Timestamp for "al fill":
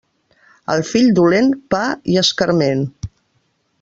0.75-1.11